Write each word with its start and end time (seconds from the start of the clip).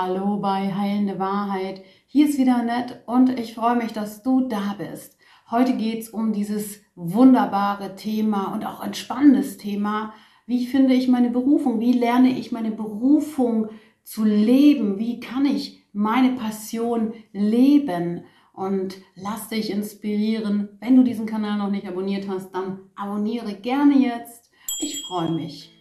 Hallo 0.00 0.36
bei 0.36 0.72
Heilende 0.72 1.18
Wahrheit. 1.18 1.82
Hier 2.06 2.28
ist 2.28 2.38
wieder 2.38 2.62
nett 2.62 3.02
und 3.06 3.36
ich 3.36 3.54
freue 3.54 3.74
mich, 3.74 3.92
dass 3.92 4.22
du 4.22 4.42
da 4.42 4.76
bist. 4.78 5.18
Heute 5.50 5.76
geht 5.76 6.02
es 6.02 6.10
um 6.10 6.32
dieses 6.32 6.80
wunderbare 6.94 7.96
Thema 7.96 8.52
und 8.54 8.64
auch 8.64 8.78
ein 8.78 8.94
spannendes 8.94 9.56
Thema. 9.56 10.14
Wie 10.46 10.68
finde 10.68 10.94
ich 10.94 11.08
meine 11.08 11.30
Berufung? 11.30 11.80
Wie 11.80 11.90
lerne 11.90 12.28
ich 12.38 12.52
meine 12.52 12.70
Berufung 12.70 13.70
zu 14.04 14.22
leben? 14.22 15.00
Wie 15.00 15.18
kann 15.18 15.44
ich 15.44 15.82
meine 15.92 16.36
Passion 16.36 17.12
leben? 17.32 18.22
Und 18.52 18.98
lass 19.16 19.48
dich 19.48 19.68
inspirieren. 19.68 20.68
Wenn 20.78 20.94
du 20.94 21.02
diesen 21.02 21.26
Kanal 21.26 21.58
noch 21.58 21.72
nicht 21.72 21.88
abonniert 21.88 22.28
hast, 22.28 22.52
dann 22.52 22.78
abonniere 22.94 23.52
gerne 23.54 23.98
jetzt. 23.98 24.52
Ich 24.78 25.02
freue 25.08 25.32
mich. 25.32 25.77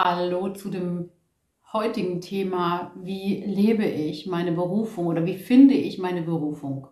Hallo 0.00 0.50
zu 0.50 0.70
dem 0.70 1.10
heutigen 1.72 2.20
Thema, 2.20 2.92
wie 2.94 3.42
lebe 3.44 3.84
ich 3.84 4.26
meine 4.26 4.52
Berufung 4.52 5.08
oder 5.08 5.26
wie 5.26 5.34
finde 5.34 5.74
ich 5.74 5.98
meine 5.98 6.22
Berufung? 6.22 6.86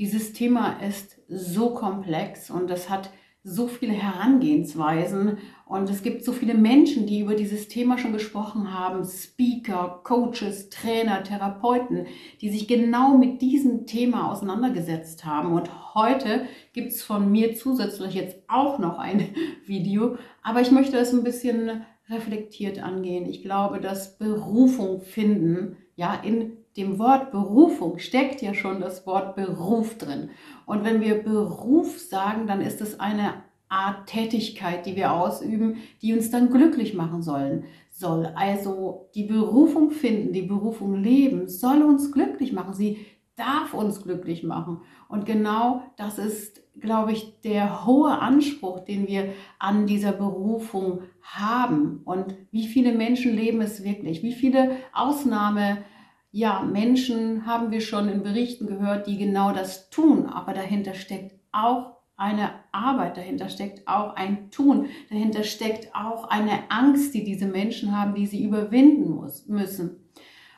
Dieses 0.00 0.32
Thema 0.32 0.80
ist 0.80 1.20
so 1.28 1.74
komplex 1.74 2.50
und 2.50 2.72
es 2.72 2.90
hat 2.90 3.10
so 3.44 3.68
viele 3.68 3.92
Herangehensweisen 3.92 5.38
und 5.64 5.88
es 5.88 6.02
gibt 6.02 6.24
so 6.24 6.32
viele 6.32 6.54
Menschen, 6.54 7.06
die 7.06 7.20
über 7.20 7.36
dieses 7.36 7.68
Thema 7.68 7.98
schon 7.98 8.12
gesprochen 8.12 8.76
haben, 8.76 9.04
Speaker, 9.04 10.00
Coaches, 10.02 10.70
Trainer, 10.70 11.22
Therapeuten, 11.22 12.06
die 12.40 12.50
sich 12.50 12.66
genau 12.66 13.16
mit 13.16 13.42
diesem 13.42 13.86
Thema 13.86 14.32
auseinandergesetzt 14.32 15.24
haben. 15.24 15.52
Und 15.52 15.94
heute 15.94 16.46
gibt 16.72 16.88
es 16.88 17.04
von 17.04 17.30
mir 17.30 17.54
zusätzlich 17.54 18.14
jetzt 18.14 18.38
auch 18.48 18.80
noch 18.80 18.98
ein 18.98 19.28
Video, 19.66 20.16
aber 20.42 20.62
ich 20.62 20.72
möchte 20.72 20.96
es 20.96 21.12
ein 21.12 21.22
bisschen 21.22 21.84
reflektiert 22.08 22.82
angehen. 22.82 23.26
Ich 23.26 23.42
glaube, 23.42 23.80
dass 23.80 24.18
Berufung 24.18 25.00
finden, 25.00 25.76
ja, 25.96 26.14
in 26.14 26.58
dem 26.76 26.98
Wort 26.98 27.30
Berufung 27.30 27.98
steckt 27.98 28.42
ja 28.42 28.52
schon 28.52 28.80
das 28.80 29.06
Wort 29.06 29.36
Beruf 29.36 29.96
drin. 29.96 30.30
Und 30.66 30.84
wenn 30.84 31.00
wir 31.00 31.22
Beruf 31.22 31.98
sagen, 31.98 32.46
dann 32.46 32.60
ist 32.60 32.80
es 32.80 32.98
eine 32.98 33.34
Art 33.68 34.06
Tätigkeit, 34.06 34.86
die 34.86 34.96
wir 34.96 35.12
ausüben, 35.12 35.76
die 36.02 36.12
uns 36.12 36.30
dann 36.30 36.50
glücklich 36.50 36.94
machen 36.94 37.22
sollen. 37.22 37.64
Soll 37.90 38.26
also 38.34 39.08
die 39.14 39.24
Berufung 39.24 39.90
finden, 39.90 40.32
die 40.32 40.42
Berufung 40.42 40.96
leben, 41.02 41.48
soll 41.48 41.82
uns 41.82 42.12
glücklich 42.12 42.52
machen. 42.52 42.74
Sie 42.74 43.06
darf 43.36 43.74
uns 43.74 44.02
glücklich 44.02 44.42
machen. 44.42 44.80
Und 45.08 45.26
genau 45.26 45.82
das 45.96 46.18
ist 46.18 46.64
glaube 46.80 47.12
ich, 47.12 47.40
der 47.42 47.86
hohe 47.86 48.18
Anspruch, 48.18 48.80
den 48.80 49.06
wir 49.06 49.32
an 49.58 49.86
dieser 49.86 50.12
Berufung 50.12 51.02
haben. 51.22 52.00
Und 52.04 52.34
wie 52.50 52.66
viele 52.66 52.92
Menschen 52.92 53.34
leben 53.34 53.60
es 53.60 53.84
wirklich? 53.84 54.22
Wie 54.22 54.32
viele 54.32 54.76
Ausnahme, 54.92 55.78
ja, 56.32 56.62
Menschen 56.62 57.46
haben 57.46 57.70
wir 57.70 57.80
schon 57.80 58.08
in 58.08 58.22
Berichten 58.22 58.66
gehört, 58.66 59.06
die 59.06 59.18
genau 59.18 59.52
das 59.52 59.90
tun. 59.90 60.26
Aber 60.26 60.52
dahinter 60.52 60.94
steckt 60.94 61.38
auch 61.52 61.92
eine 62.16 62.50
Arbeit, 62.72 63.16
dahinter 63.16 63.48
steckt 63.48 63.86
auch 63.88 64.14
ein 64.14 64.50
Tun, 64.50 64.86
dahinter 65.10 65.42
steckt 65.42 65.94
auch 65.94 66.28
eine 66.28 66.70
Angst, 66.70 67.14
die 67.14 67.24
diese 67.24 67.46
Menschen 67.46 67.96
haben, 67.96 68.14
die 68.14 68.26
sie 68.26 68.44
überwinden 68.44 69.10
muss, 69.10 69.46
müssen. 69.46 70.10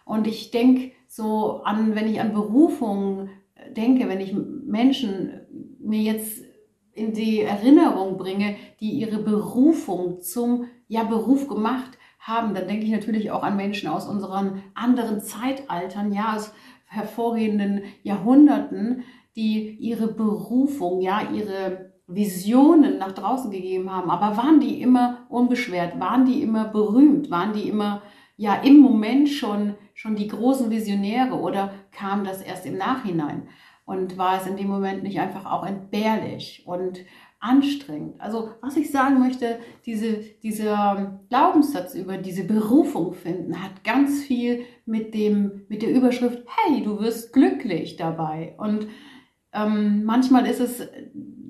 Und 0.04 0.26
ich 0.26 0.50
denke 0.50 0.92
so 1.16 1.62
an, 1.64 1.94
wenn 1.94 2.08
ich 2.08 2.20
an 2.20 2.34
Berufungen 2.34 3.30
denke, 3.74 4.06
wenn 4.06 4.20
ich 4.20 4.34
Menschen 4.34 5.40
mir 5.80 6.02
jetzt 6.02 6.44
in 6.92 7.14
die 7.14 7.40
Erinnerung 7.40 8.18
bringe, 8.18 8.56
die 8.80 8.90
ihre 8.90 9.18
Berufung 9.18 10.20
zum 10.20 10.66
ja, 10.88 11.04
Beruf 11.04 11.48
gemacht 11.48 11.96
haben, 12.20 12.54
dann 12.54 12.68
denke 12.68 12.84
ich 12.84 12.92
natürlich 12.92 13.30
auch 13.30 13.42
an 13.42 13.56
Menschen 13.56 13.88
aus 13.88 14.06
unseren 14.06 14.62
anderen 14.74 15.20
Zeitaltern, 15.20 16.12
ja, 16.12 16.36
aus 16.36 16.52
hervorgehenden 16.84 17.82
Jahrhunderten, 18.02 19.04
die 19.36 19.70
ihre 19.76 20.08
Berufung, 20.08 21.00
ja, 21.00 21.22
ihre 21.32 21.92
Visionen 22.06 22.98
nach 22.98 23.12
draußen 23.12 23.50
gegeben 23.50 23.90
haben. 23.90 24.10
Aber 24.10 24.36
waren 24.36 24.60
die 24.60 24.82
immer 24.82 25.26
unbeschwert? 25.30 25.98
Waren 25.98 26.26
die 26.26 26.42
immer 26.42 26.66
berühmt? 26.66 27.30
Waren 27.30 27.54
die 27.54 27.68
immer 27.68 28.02
ja 28.36 28.54
im 28.54 28.78
Moment 28.78 29.28
schon, 29.30 29.74
schon 29.96 30.14
die 30.14 30.28
großen 30.28 30.70
Visionäre 30.70 31.34
oder 31.34 31.72
kam 31.90 32.22
das 32.22 32.42
erst 32.42 32.66
im 32.66 32.76
Nachhinein? 32.76 33.48
Und 33.84 34.18
war 34.18 34.40
es 34.40 34.46
in 34.46 34.56
dem 34.56 34.68
Moment 34.68 35.02
nicht 35.02 35.18
einfach 35.20 35.46
auch 35.46 35.64
entbehrlich 35.64 36.64
und 36.66 37.00
anstrengend? 37.40 38.20
Also 38.20 38.50
was 38.60 38.76
ich 38.76 38.90
sagen 38.90 39.18
möchte, 39.20 39.58
diese, 39.86 40.18
dieser 40.42 41.20
Glaubenssatz 41.30 41.94
über 41.94 42.18
diese 42.18 42.44
Berufung 42.44 43.14
finden 43.14 43.62
hat 43.62 43.84
ganz 43.84 44.22
viel 44.22 44.64
mit, 44.84 45.14
dem, 45.14 45.62
mit 45.68 45.82
der 45.82 45.92
Überschrift, 45.92 46.44
hey, 46.46 46.82
du 46.82 47.00
wirst 47.00 47.32
glücklich 47.32 47.96
dabei. 47.96 48.54
Und 48.58 48.88
ähm, 49.52 50.04
manchmal 50.04 50.46
ist 50.46 50.60
es 50.60 50.86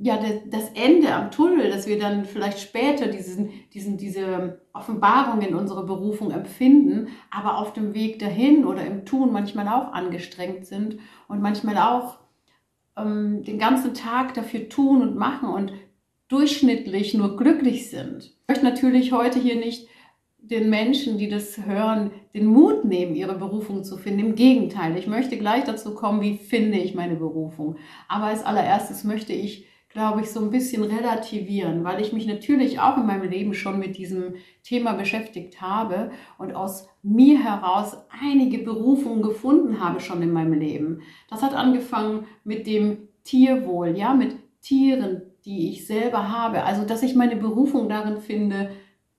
ja 0.03 0.19
das 0.47 0.71
Ende 0.75 1.15
am 1.15 1.31
Tunnel, 1.31 1.71
dass 1.71 1.87
wir 1.87 1.99
dann 1.99 2.25
vielleicht 2.25 2.61
später 2.61 3.07
diesen, 3.07 3.51
diesen, 3.73 3.97
diese 3.97 4.61
Offenbarung 4.73 5.41
in 5.41 5.55
unserer 5.55 5.85
Berufung 5.85 6.31
empfinden, 6.31 7.09
aber 7.31 7.59
auf 7.59 7.73
dem 7.73 7.95
Weg 7.95 8.19
dahin 8.19 8.65
oder 8.65 8.85
im 8.85 9.05
Tun 9.05 9.33
manchmal 9.33 9.69
auch 9.69 9.93
angestrengt 9.93 10.67
sind 10.67 10.99
und 11.29 11.41
manchmal 11.41 11.79
auch 11.79 12.19
ähm, 12.97 13.43
den 13.45 13.59
ganzen 13.59 13.95
Tag 13.95 14.35
dafür 14.35 14.69
tun 14.69 15.03
und 15.03 15.17
machen 15.17 15.49
und 15.49 15.73
durchschnittlich 16.29 17.15
nur 17.15 17.37
glücklich 17.37 17.91
sind. 17.91 18.25
Ich 18.25 18.49
möchte 18.49 18.65
natürlich 18.65 19.13
heute 19.13 19.39
hier 19.39 19.57
nicht 19.57 19.89
den 20.39 20.71
Menschen, 20.71 21.19
die 21.19 21.29
das 21.29 21.65
hören, 21.65 22.13
den 22.35 22.47
Mut 22.47 22.85
nehmen, 22.85 23.17
ihre 23.17 23.37
Berufung 23.37 23.83
zu 23.83 23.97
finden. 23.97 24.21
Im 24.21 24.35
Gegenteil, 24.37 24.97
ich 24.97 25.07
möchte 25.07 25.37
gleich 25.39 25.65
dazu 25.65 25.95
kommen, 25.95 26.21
wie 26.21 26.37
finde 26.37 26.79
ich 26.79 26.95
meine 26.95 27.17
Berufung. 27.17 27.77
Aber 28.09 28.27
als 28.27 28.45
allererstes 28.45 29.03
möchte 29.03 29.33
ich 29.33 29.67
glaube 29.97 30.21
ich, 30.21 30.31
so 30.31 30.41
ein 30.41 30.51
bisschen 30.51 30.83
relativieren, 30.83 31.83
weil 31.83 32.03
ich 32.03 32.13
mich 32.13 32.27
natürlich 32.27 32.81
auch 32.81 32.99
in 32.99 33.07
meinem 33.07 33.31
Leben 33.31 33.55
schon 33.55 33.79
mit 33.79 33.97
diesem 33.97 34.35
Thema 34.63 34.93
beschäftigt 34.93 35.63
habe 35.63 36.11
und 36.37 36.55
aus 36.55 36.87
mir 37.03 37.43
heraus 37.43 37.97
einige 38.11 38.59
Berufungen 38.59 39.23
gefunden 39.23 39.81
habe 39.81 40.01
schon 40.01 40.21
in 40.21 40.35
meinem 40.35 40.53
Leben. 40.53 41.01
Das 41.31 41.41
hat 41.41 41.55
angefangen 41.55 42.27
mit 42.45 42.67
dem 42.67 43.09
Tierwohl, 43.25 43.97
ja, 43.97 44.13
mit 44.13 44.37
Tieren, 44.61 45.23
die 45.47 45.71
ich 45.71 45.87
selber 45.87 46.31
habe. 46.31 46.65
Also, 46.65 46.85
dass 46.85 47.03
ich 47.03 47.15
meine 47.15 47.37
Berufung 47.37 47.89
darin 47.89 48.19
finde, 48.19 48.73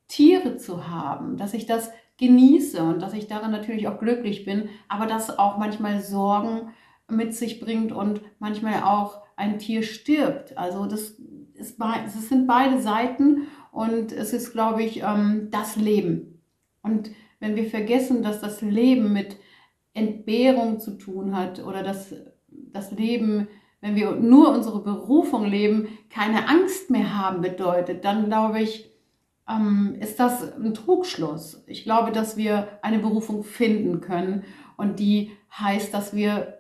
Tiere 0.07 0.57
zu 0.57 0.87
haben, 0.87 1.37
dass 1.37 1.55
ich 1.55 1.65
das 1.65 1.89
genieße 2.19 2.83
und 2.83 3.01
dass 3.01 3.15
ich 3.15 3.25
darin 3.25 3.49
natürlich 3.49 3.87
auch 3.87 3.97
glücklich 3.97 4.45
bin, 4.45 4.69
aber 4.89 5.07
dass 5.07 5.39
auch 5.39 5.57
manchmal 5.57 6.01
Sorgen 6.01 6.69
mit 7.09 7.33
sich 7.33 7.59
bringt 7.59 7.91
und 7.91 8.21
manchmal 8.39 8.83
auch 8.83 9.21
ein 9.35 9.59
Tier 9.59 9.83
stirbt. 9.83 10.57
Also 10.57 10.85
das, 10.85 11.17
ist, 11.53 11.79
das 11.79 12.29
sind 12.29 12.47
beide 12.47 12.81
Seiten 12.81 13.47
und 13.71 14.11
es 14.11 14.33
ist, 14.33 14.51
glaube 14.51 14.83
ich, 14.83 15.03
ähm, 15.03 15.49
das 15.51 15.75
Leben. 15.75 16.41
Und 16.81 17.11
wenn 17.39 17.55
wir 17.55 17.65
vergessen, 17.65 18.23
dass 18.23 18.41
das 18.41 18.61
Leben 18.61 19.13
mit 19.13 19.37
Entbehrung 19.93 20.79
zu 20.79 20.97
tun 20.97 21.35
hat 21.35 21.63
oder 21.63 21.83
dass 21.83 22.13
das 22.49 22.91
Leben, 22.91 23.47
wenn 23.81 23.95
wir 23.95 24.11
nur 24.11 24.51
unsere 24.53 24.81
Berufung 24.81 25.45
leben, 25.45 25.87
keine 26.09 26.47
Angst 26.49 26.89
mehr 26.89 27.17
haben 27.17 27.41
bedeutet, 27.41 28.03
dann 28.05 28.25
glaube 28.25 28.61
ich, 28.61 28.91
ähm, 29.49 29.95
ist 29.99 30.19
das 30.19 30.55
ein 30.57 30.73
Trugschluss. 30.73 31.63
Ich 31.67 31.83
glaube, 31.83 32.11
dass 32.11 32.37
wir 32.37 32.67
eine 32.81 32.99
Berufung 32.99 33.43
finden 33.43 34.01
können 34.01 34.43
und 34.75 34.99
die 34.99 35.31
heißt, 35.51 35.93
dass 35.93 36.15
wir 36.15 36.56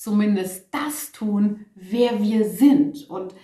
zumindest 0.00 0.72
das 0.72 1.12
tun, 1.12 1.66
wer 1.74 2.22
wir 2.22 2.46
sind. 2.46 3.10
Und 3.10 3.34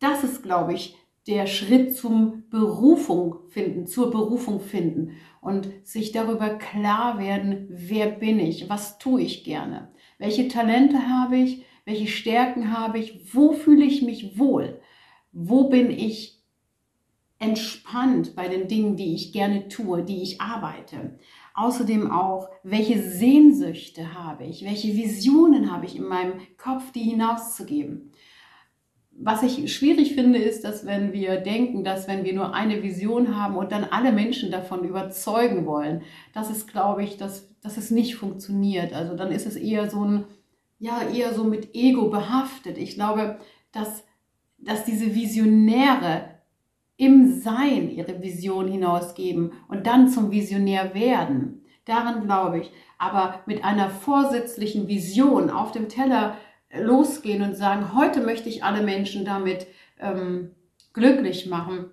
das 0.00 0.22
ist, 0.22 0.42
glaube 0.42 0.74
ich, 0.74 0.96
der 1.26 1.46
Schritt 1.46 1.96
zum 1.96 2.44
Berufung 2.50 3.36
finden, 3.48 3.86
zur 3.86 4.10
Berufung 4.10 4.60
finden 4.60 5.16
und 5.40 5.70
sich 5.82 6.12
darüber 6.12 6.50
klar 6.50 7.18
werden, 7.18 7.66
wer 7.70 8.08
bin 8.08 8.38
ich, 8.38 8.68
was 8.68 8.98
tue 8.98 9.22
ich 9.22 9.44
gerne, 9.44 9.88
welche 10.18 10.48
Talente 10.48 11.08
habe 11.08 11.38
ich, 11.38 11.64
welche 11.86 12.06
Stärken 12.08 12.76
habe 12.76 12.98
ich, 12.98 13.34
wo 13.34 13.52
fühle 13.52 13.86
ich 13.86 14.02
mich 14.02 14.38
wohl, 14.38 14.82
wo 15.32 15.70
bin 15.70 15.90
ich 15.90 16.42
entspannt 17.38 18.36
bei 18.36 18.48
den 18.48 18.68
Dingen, 18.68 18.96
die 18.96 19.14
ich 19.14 19.32
gerne 19.32 19.68
tue, 19.68 20.02
die 20.02 20.22
ich 20.22 20.42
arbeite. 20.42 21.18
Außerdem 21.54 22.10
auch, 22.10 22.48
welche 22.64 23.00
Sehnsüchte 23.00 24.14
habe 24.14 24.44
ich, 24.44 24.64
welche 24.64 24.88
Visionen 24.94 25.72
habe 25.72 25.86
ich 25.86 25.96
in 25.96 26.04
meinem 26.04 26.34
Kopf, 26.58 26.90
die 26.92 27.02
hinauszugeben. 27.02 28.10
was 29.16 29.42
ich 29.44 29.72
schwierig 29.72 30.14
finde, 30.14 30.38
ist, 30.40 30.64
dass 30.64 30.86
wenn 30.86 31.12
wir 31.12 31.36
denken, 31.36 31.84
dass 31.84 32.08
wenn 32.08 32.24
wir 32.24 32.34
nur 32.34 32.52
eine 32.54 32.82
Vision 32.82 33.36
haben 33.36 33.56
und 33.56 33.70
dann 33.70 33.84
alle 33.84 34.12
Menschen 34.12 34.50
davon 34.50 34.84
überzeugen 34.84 35.66
wollen, 35.66 36.02
das 36.32 36.50
ist, 36.50 36.66
glaube 36.66 37.04
ich, 37.04 37.16
dass, 37.16 37.48
dass 37.60 37.76
es 37.76 37.90
nicht 37.92 38.16
funktioniert. 38.16 38.92
Also 38.92 39.14
dann 39.16 39.30
ist 39.30 39.46
es 39.46 39.56
eher 39.56 39.88
so 39.88 40.04
ein, 40.04 40.24
ja, 40.80 41.00
eher 41.08 41.32
so 41.34 41.44
mit 41.44 41.74
Ego 41.74 42.10
behaftet. 42.10 42.76
Ich 42.78 42.94
glaube, 42.94 43.38
dass, 43.72 44.04
dass 44.58 44.84
diese 44.84 45.14
Visionäre 45.14 46.33
im 46.96 47.40
Sein 47.40 47.90
ihre 47.90 48.22
Vision 48.22 48.68
hinausgeben 48.68 49.52
und 49.68 49.86
dann 49.86 50.08
zum 50.08 50.30
Visionär 50.30 50.94
werden. 50.94 51.64
Daran 51.84 52.24
glaube 52.24 52.60
ich. 52.60 52.70
Aber 52.98 53.40
mit 53.46 53.64
einer 53.64 53.90
vorsätzlichen 53.90 54.88
Vision 54.88 55.50
auf 55.50 55.72
dem 55.72 55.88
Teller 55.88 56.36
losgehen 56.76 57.42
und 57.42 57.56
sagen, 57.56 57.94
heute 57.94 58.20
möchte 58.20 58.48
ich 58.48 58.64
alle 58.64 58.82
Menschen 58.82 59.24
damit 59.24 59.66
ähm, 60.00 60.52
glücklich 60.92 61.46
machen. 61.46 61.90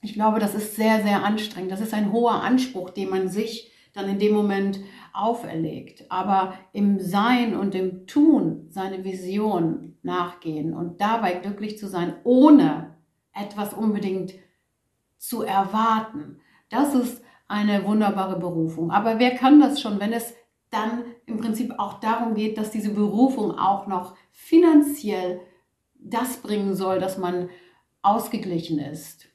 Ich 0.00 0.14
glaube, 0.14 0.38
das 0.38 0.54
ist 0.54 0.76
sehr, 0.76 1.02
sehr 1.02 1.24
anstrengend. 1.24 1.72
Das 1.72 1.80
ist 1.80 1.94
ein 1.94 2.12
hoher 2.12 2.42
Anspruch, 2.42 2.90
den 2.90 3.10
man 3.10 3.28
sich 3.28 3.70
dann 3.94 4.08
in 4.08 4.18
dem 4.18 4.34
Moment 4.34 4.80
auferlegt. 5.12 6.10
Aber 6.10 6.54
im 6.72 7.00
Sein 7.00 7.56
und 7.56 7.74
im 7.74 8.06
Tun 8.06 8.66
seine 8.70 9.04
Vision 9.04 9.96
nachgehen 10.02 10.74
und 10.74 11.00
dabei 11.00 11.34
glücklich 11.34 11.78
zu 11.78 11.86
sein, 11.86 12.14
ohne 12.24 12.94
etwas 13.34 13.74
unbedingt 13.74 14.34
zu 15.18 15.42
erwarten, 15.42 16.40
das 16.68 16.94
ist 16.94 17.22
eine 17.48 17.84
wunderbare 17.84 18.38
Berufung. 18.38 18.90
Aber 18.90 19.18
wer 19.18 19.34
kann 19.34 19.60
das 19.60 19.80
schon, 19.80 20.00
wenn 20.00 20.12
es 20.12 20.34
dann 20.70 21.04
im 21.26 21.38
Prinzip 21.38 21.72
auch 21.78 22.00
darum 22.00 22.34
geht, 22.34 22.58
dass 22.58 22.70
diese 22.70 22.90
Berufung 22.90 23.56
auch 23.56 23.86
noch 23.86 24.16
finanziell 24.32 25.40
das 25.94 26.38
bringen 26.38 26.74
soll, 26.74 26.98
dass 26.98 27.16
man 27.16 27.48
ausgeglichen 28.02 28.78
ist, 28.78 29.26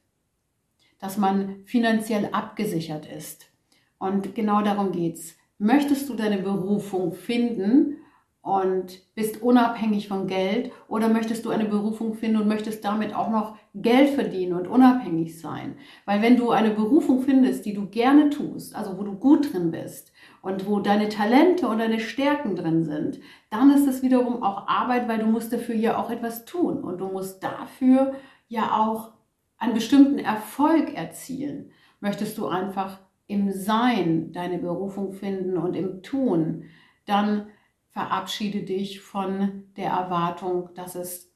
dass 1.00 1.18
man 1.18 1.64
finanziell 1.66 2.30
abgesichert 2.32 3.06
ist. 3.06 3.50
Und 3.98 4.36
genau 4.36 4.62
darum 4.62 4.92
geht 4.92 5.16
es. 5.16 5.36
Möchtest 5.58 6.08
du 6.10 6.14
deine 6.14 6.38
Berufung 6.38 7.14
finden 7.14 7.98
und 8.42 9.02
bist 9.16 9.42
unabhängig 9.42 10.08
von 10.08 10.28
Geld 10.28 10.72
oder 10.88 11.10
möchtest 11.10 11.46
du 11.46 11.50
eine 11.50 11.66
Berufung 11.66 12.14
finden 12.14 12.38
und 12.38 12.48
möchtest 12.48 12.86
damit 12.86 13.14
auch 13.14 13.30
noch 13.30 13.58
Geld 13.76 14.10
verdienen 14.10 14.54
und 14.54 14.68
unabhängig 14.68 15.40
sein? 15.40 15.76
Weil 16.06 16.22
wenn 16.22 16.38
du 16.38 16.52
eine 16.52 16.72
Berufung 16.72 17.22
findest, 17.22 17.66
die 17.66 17.74
du 17.74 17.88
gerne 17.88 18.30
tust, 18.30 18.76
also 18.76 18.98
wo 18.98 19.04
du 19.04 19.14
gut 19.14 19.54
drin 19.54 19.72
bist 19.72 20.14
und 20.42 20.68
wo 20.68 20.80
deine 20.80 21.10
Talente 21.10 21.68
und 21.68 21.80
deine 21.80 22.00
Stärken 22.00 22.56
drin 22.56 22.86
sind, 22.86 23.20
dann 23.50 23.72
ist 23.72 23.88
es 23.88 24.02
wiederum 24.02 24.42
auch 24.42 24.68
Arbeit, 24.68 25.10
weil 25.10 25.20
du 25.20 25.26
musst 25.26 25.52
dafür 25.52 25.76
ja 25.76 25.98
auch 25.98 26.10
etwas 26.10 26.46
tun 26.46 26.84
und 26.84 27.00
du 27.00 27.08
musst 27.08 27.44
dafür 27.44 28.14
ja 28.48 28.78
auch 28.78 29.12
einen 29.58 29.74
bestimmten 29.74 30.18
Erfolg 30.18 30.96
erzielen. 30.96 31.72
Möchtest 32.00 32.38
du 32.38 32.48
einfach 32.48 33.00
im 33.28 33.52
Sein 33.52 34.32
deine 34.32 34.58
Berufung 34.58 35.12
finden 35.12 35.58
und 35.58 35.76
im 35.76 36.02
Tun, 36.02 36.64
dann 37.06 37.48
verabschiede 37.90 38.64
dich 38.64 39.02
von 39.02 39.64
der 39.76 39.90
Erwartung, 39.92 40.70
dass 40.76 40.96
es 40.96 41.32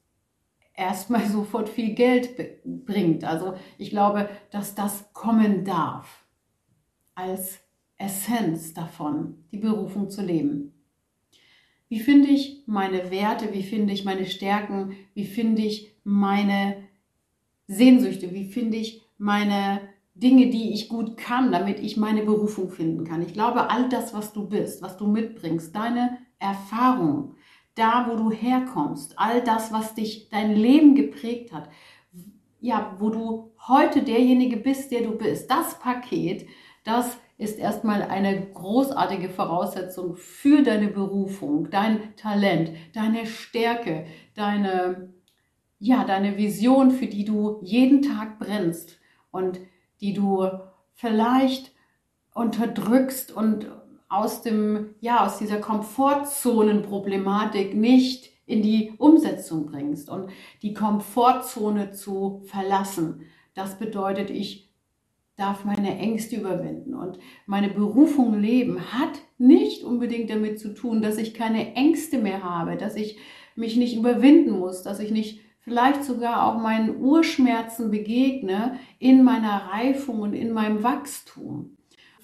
erstmal 0.74 1.26
sofort 1.28 1.68
viel 1.68 1.94
Geld 1.94 2.30
bringt. 2.64 3.24
Also 3.24 3.54
ich 3.78 3.90
glaube, 3.90 4.28
dass 4.50 4.74
das 4.74 5.12
kommen 5.12 5.64
darf 5.64 6.24
als 7.14 7.60
Essenz 7.96 8.74
davon, 8.74 9.44
die 9.52 9.58
Berufung 9.58 10.10
zu 10.10 10.22
leben. 10.22 10.72
Wie 11.88 12.00
finde 12.00 12.28
ich 12.28 12.64
meine 12.66 13.10
Werte? 13.10 13.52
Wie 13.52 13.62
finde 13.62 13.92
ich 13.92 14.04
meine 14.04 14.26
Stärken? 14.26 14.96
Wie 15.14 15.26
finde 15.26 15.62
ich 15.62 15.94
meine 16.02 16.76
Sehnsüchte? 17.68 18.32
Wie 18.32 18.46
finde 18.46 18.78
ich 18.78 19.02
meine 19.16 19.80
Dinge, 20.14 20.50
die 20.50 20.72
ich 20.72 20.88
gut 20.88 21.16
kann, 21.16 21.52
damit 21.52 21.78
ich 21.78 21.96
meine 21.96 22.22
Berufung 22.22 22.70
finden 22.70 23.04
kann? 23.04 23.22
Ich 23.22 23.32
glaube, 23.32 23.70
all 23.70 23.88
das, 23.88 24.12
was 24.12 24.32
du 24.32 24.48
bist, 24.48 24.82
was 24.82 24.96
du 24.96 25.06
mitbringst, 25.06 25.74
deine 25.76 26.18
Erfahrung, 26.44 27.34
da, 27.74 28.06
wo 28.08 28.16
du 28.16 28.30
herkommst, 28.30 29.18
all 29.18 29.42
das, 29.42 29.72
was 29.72 29.94
dich 29.94 30.28
dein 30.28 30.54
Leben 30.54 30.94
geprägt 30.94 31.52
hat, 31.52 31.68
ja, 32.60 32.96
wo 32.98 33.10
du 33.10 33.52
heute 33.66 34.02
derjenige 34.02 34.56
bist, 34.56 34.90
der 34.90 35.02
du 35.02 35.12
bist, 35.18 35.50
das 35.50 35.78
Paket, 35.78 36.46
das 36.84 37.16
ist 37.36 37.58
erstmal 37.58 38.02
eine 38.02 38.46
großartige 38.52 39.28
Voraussetzung 39.28 40.16
für 40.16 40.62
deine 40.62 40.88
Berufung, 40.88 41.68
dein 41.70 42.14
Talent, 42.16 42.70
deine 42.94 43.26
Stärke, 43.26 44.06
deine, 44.34 45.12
ja, 45.78 46.04
deine 46.04 46.36
Vision, 46.36 46.90
für 46.90 47.06
die 47.06 47.24
du 47.24 47.58
jeden 47.62 48.02
Tag 48.02 48.38
brennst 48.38 49.00
und 49.30 49.58
die 50.00 50.12
du 50.12 50.48
vielleicht 50.92 51.72
unterdrückst 52.34 53.32
und 53.32 53.66
aus 54.16 54.42
dem, 54.42 54.94
ja, 55.00 55.24
aus 55.24 55.38
dieser 55.38 55.58
Komfortzonenproblematik 55.58 57.74
nicht 57.74 58.34
in 58.46 58.62
die 58.62 58.92
Umsetzung 58.98 59.66
bringst 59.66 60.10
und 60.10 60.30
die 60.62 60.74
Komfortzone 60.74 61.92
zu 61.92 62.42
verlassen. 62.44 63.22
Das 63.54 63.78
bedeutet, 63.78 64.30
ich 64.30 64.70
darf 65.36 65.64
meine 65.64 65.98
Ängste 65.98 66.36
überwinden 66.36 66.94
und 66.94 67.18
meine 67.46 67.68
Berufung 67.68 68.38
leben 68.38 68.92
hat 68.92 69.20
nicht 69.38 69.82
unbedingt 69.82 70.30
damit 70.30 70.60
zu 70.60 70.74
tun, 70.74 71.02
dass 71.02 71.18
ich 71.18 71.34
keine 71.34 71.74
Ängste 71.74 72.18
mehr 72.18 72.44
habe, 72.44 72.76
dass 72.76 72.94
ich 72.94 73.18
mich 73.56 73.76
nicht 73.76 73.96
überwinden 73.96 74.52
muss, 74.52 74.82
dass 74.82 75.00
ich 75.00 75.10
nicht 75.10 75.40
vielleicht 75.60 76.04
sogar 76.04 76.46
auch 76.46 76.60
meinen 76.60 77.00
Urschmerzen 77.00 77.90
begegne 77.90 78.78
in 78.98 79.24
meiner 79.24 79.70
Reifung 79.72 80.20
und 80.20 80.34
in 80.34 80.52
meinem 80.52 80.82
Wachstum. 80.82 81.76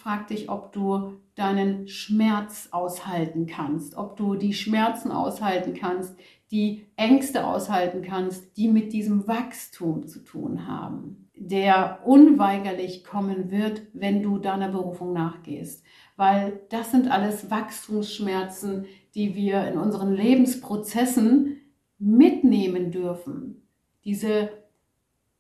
Frag 0.03 0.29
dich, 0.29 0.49
ob 0.49 0.73
du 0.73 1.21
deinen 1.35 1.87
Schmerz 1.87 2.69
aushalten 2.71 3.45
kannst, 3.47 3.99
ob 3.99 4.17
du 4.17 4.35
die 4.35 4.55
Schmerzen 4.55 5.13
aushalten 5.13 5.75
kannst, 5.75 6.17
die 6.51 6.87
Ängste 6.97 7.47
aushalten 7.47 8.01
kannst, 8.01 8.57
die 8.57 8.69
mit 8.69 8.95
diesem 8.95 9.29
Wachstum 9.29 10.07
zu 10.07 10.21
tun 10.21 10.67
haben, 10.67 11.29
der 11.37 12.01
unweigerlich 12.07 13.05
kommen 13.05 13.51
wird, 13.51 13.83
wenn 13.93 14.23
du 14.23 14.39
deiner 14.39 14.71
Berufung 14.71 15.13
nachgehst. 15.13 15.85
Weil 16.17 16.61
das 16.71 16.91
sind 16.93 17.11
alles 17.11 17.51
Wachstumsschmerzen, 17.51 18.87
die 19.15 19.35
wir 19.35 19.69
in 19.69 19.77
unseren 19.77 20.15
Lebensprozessen 20.15 21.61
mitnehmen 21.99 22.91
dürfen. 22.91 23.69
Diese 24.07 24.49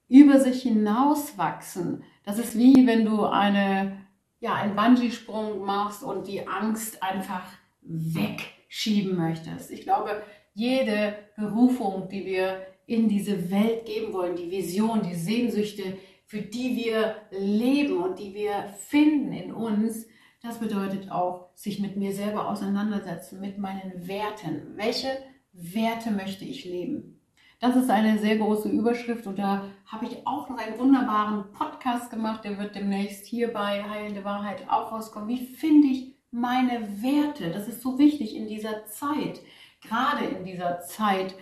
über 0.06 0.38
sich 0.38 0.64
hinauswachsen. 0.64 2.02
Das 2.24 2.38
ist 2.38 2.58
wie 2.58 2.86
wenn 2.86 3.06
du 3.06 3.24
eine 3.24 3.99
ja, 4.40 4.54
einen 4.54 4.74
Bungee-Sprung 4.74 5.64
machst 5.64 6.02
und 6.02 6.26
die 6.26 6.46
Angst 6.48 7.02
einfach 7.02 7.44
wegschieben 7.82 9.16
möchtest. 9.16 9.70
Ich 9.70 9.82
glaube, 9.82 10.22
jede 10.54 11.14
Berufung, 11.36 12.08
die 12.08 12.24
wir 12.24 12.66
in 12.86 13.08
diese 13.08 13.50
Welt 13.50 13.86
geben 13.86 14.12
wollen, 14.12 14.36
die 14.36 14.50
Vision, 14.50 15.02
die 15.02 15.14
Sehnsüchte, 15.14 15.96
für 16.26 16.42
die 16.42 16.76
wir 16.76 17.16
leben 17.30 18.02
und 18.02 18.18
die 18.18 18.34
wir 18.34 18.74
finden 18.78 19.32
in 19.32 19.52
uns, 19.52 20.06
das 20.42 20.58
bedeutet 20.58 21.10
auch, 21.10 21.50
sich 21.54 21.80
mit 21.80 21.96
mir 21.96 22.12
selber 22.12 22.48
auseinandersetzen, 22.48 23.40
mit 23.40 23.58
meinen 23.58 24.08
Werten. 24.08 24.72
Welche 24.76 25.08
Werte 25.52 26.10
möchte 26.10 26.44
ich 26.44 26.64
leben? 26.64 27.19
Das 27.60 27.76
ist 27.76 27.90
eine 27.90 28.18
sehr 28.18 28.38
große 28.38 28.70
Überschrift 28.70 29.26
und 29.26 29.38
da 29.38 29.66
habe 29.84 30.06
ich 30.06 30.26
auch 30.26 30.48
noch 30.48 30.56
einen 30.56 30.78
wunderbaren 30.78 31.52
Podcast 31.52 32.10
gemacht, 32.10 32.42
der 32.42 32.58
wird 32.58 32.74
demnächst 32.74 33.26
hier 33.26 33.52
bei 33.52 33.84
Heilende 33.84 34.24
Wahrheit 34.24 34.64
auch 34.70 34.90
rauskommen. 34.90 35.28
Wie 35.28 35.44
finde 35.44 35.88
ich 35.88 36.14
meine 36.30 37.02
Werte? 37.02 37.50
Das 37.50 37.68
ist 37.68 37.82
so 37.82 37.98
wichtig 37.98 38.34
in 38.34 38.48
dieser 38.48 38.86
Zeit, 38.86 39.42
gerade 39.82 40.24
in 40.24 40.46
dieser 40.46 40.80
Zeit, 40.80 41.34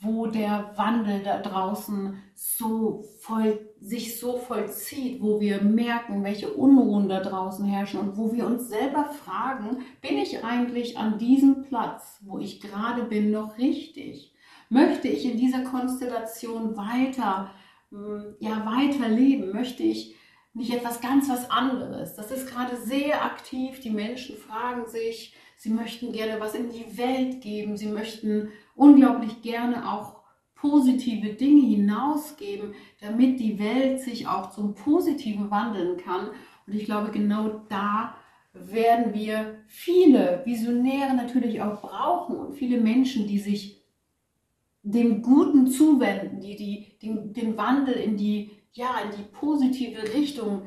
wo 0.00 0.26
der 0.26 0.72
Wandel 0.76 1.22
da 1.22 1.42
draußen 1.42 2.22
so 2.34 3.04
voll, 3.20 3.68
sich 3.78 4.18
so 4.18 4.38
vollzieht, 4.38 5.20
wo 5.20 5.40
wir 5.40 5.60
merken, 5.60 6.24
welche 6.24 6.54
Unruhen 6.54 7.10
da 7.10 7.20
draußen 7.20 7.66
herrschen 7.66 8.00
und 8.00 8.16
wo 8.16 8.32
wir 8.32 8.46
uns 8.46 8.70
selber 8.70 9.04
fragen, 9.04 9.84
bin 10.00 10.16
ich 10.16 10.42
eigentlich 10.42 10.96
an 10.96 11.18
diesem 11.18 11.64
Platz, 11.64 12.18
wo 12.22 12.38
ich 12.38 12.62
gerade 12.62 13.02
bin, 13.02 13.30
noch 13.30 13.58
richtig? 13.58 14.32
Möchte 14.68 15.08
ich 15.08 15.24
in 15.24 15.36
dieser 15.36 15.60
Konstellation 15.60 16.76
weiter, 16.76 17.50
hm, 17.90 18.36
ja, 18.40 18.66
weiter 18.66 19.08
leben? 19.08 19.52
Möchte 19.52 19.82
ich 19.82 20.16
nicht 20.54 20.72
etwas 20.72 21.00
ganz 21.00 21.28
was 21.28 21.50
anderes? 21.50 22.14
Das 22.14 22.30
ist 22.30 22.48
gerade 22.48 22.76
sehr 22.76 23.24
aktiv. 23.24 23.80
Die 23.80 23.90
Menschen 23.90 24.36
fragen 24.36 24.86
sich, 24.86 25.34
sie 25.56 25.70
möchten 25.70 26.12
gerne 26.12 26.40
was 26.40 26.54
in 26.54 26.70
die 26.70 26.98
Welt 26.98 27.40
geben. 27.42 27.76
Sie 27.76 27.88
möchten 27.88 28.50
unglaublich 28.74 29.42
gerne 29.42 29.92
auch 29.92 30.16
positive 30.56 31.34
Dinge 31.34 31.66
hinausgeben, 31.66 32.74
damit 33.00 33.38
die 33.38 33.58
Welt 33.58 34.00
sich 34.00 34.26
auch 34.26 34.50
zum 34.50 34.74
Positiven 34.74 35.50
wandeln 35.50 35.98
kann. 35.98 36.30
Und 36.66 36.74
ich 36.74 36.86
glaube, 36.86 37.12
genau 37.12 37.60
da 37.68 38.16
werden 38.52 39.14
wir 39.14 39.58
viele 39.68 40.42
Visionäre 40.44 41.14
natürlich 41.14 41.60
auch 41.60 41.82
brauchen 41.82 42.36
und 42.36 42.54
viele 42.54 42.80
Menschen, 42.80 43.28
die 43.28 43.38
sich 43.38 43.75
dem 44.92 45.20
Guten 45.20 45.66
zuwenden, 45.66 46.40
die, 46.40 46.54
die 46.54 46.98
den, 47.02 47.32
den 47.32 47.56
Wandel 47.56 47.94
in 47.94 48.16
die, 48.16 48.52
ja, 48.72 49.00
in 49.00 49.16
die 49.16 49.24
positive 49.24 50.14
Richtung 50.14 50.62